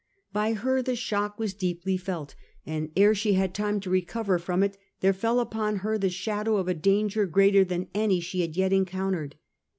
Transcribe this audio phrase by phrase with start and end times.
[0.33, 2.33] By her the shock was deeply felt,
[2.65, 6.57] and ere she had time to recover from it there fell upon her the shadow
[6.57, 9.35] of a danger greater than any she had yet encountered.